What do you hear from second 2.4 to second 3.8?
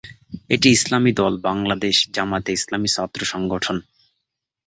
ইসলামীর ছাত্র সংগঠন।